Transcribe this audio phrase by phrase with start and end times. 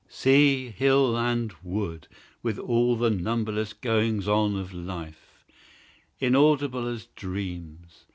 [0.09, 2.07] Sea, and hill, and wood,
[2.41, 5.45] With all the numberless goings on of life,
[6.19, 8.05] Inaudible as dreams!